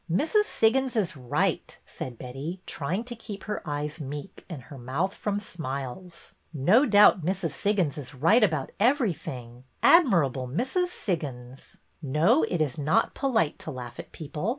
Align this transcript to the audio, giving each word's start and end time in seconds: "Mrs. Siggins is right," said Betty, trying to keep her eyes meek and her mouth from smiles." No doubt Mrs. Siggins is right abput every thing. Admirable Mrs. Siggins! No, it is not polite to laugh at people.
"Mrs. 0.11 0.45
Siggins 0.45 0.95
is 0.95 1.15
right," 1.15 1.79
said 1.85 2.17
Betty, 2.17 2.59
trying 2.65 3.03
to 3.03 3.15
keep 3.15 3.43
her 3.43 3.61
eyes 3.69 4.01
meek 4.01 4.43
and 4.49 4.63
her 4.63 4.77
mouth 4.79 5.13
from 5.13 5.37
smiles." 5.37 6.33
No 6.55 6.87
doubt 6.87 7.23
Mrs. 7.23 7.51
Siggins 7.51 7.99
is 7.99 8.15
right 8.15 8.41
abput 8.43 8.71
every 8.79 9.13
thing. 9.13 9.63
Admirable 9.83 10.47
Mrs. 10.47 10.87
Siggins! 10.87 11.77
No, 12.01 12.41
it 12.41 12.61
is 12.61 12.79
not 12.79 13.13
polite 13.13 13.59
to 13.59 13.69
laugh 13.69 13.99
at 13.99 14.11
people. 14.11 14.49